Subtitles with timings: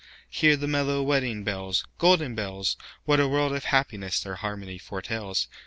[0.31, 2.75] Hear the mellow wedding bells, Golden bells!
[3.05, 5.47] What a world of happiness their harmony foretells!